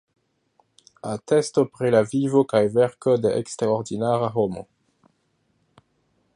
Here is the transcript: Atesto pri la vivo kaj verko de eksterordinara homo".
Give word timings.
Atesto 1.09 1.63
pri 1.75 1.91
la 1.97 2.01
vivo 2.13 2.41
kaj 2.53 2.63
verko 2.79 3.15
de 3.27 3.35
eksterordinara 3.43 4.33
homo". 4.39 4.67